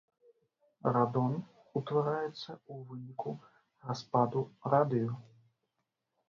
[0.95, 1.33] Радон
[1.79, 3.35] утвараецца ў выніку
[3.91, 4.43] распаду
[4.77, 5.11] радыю.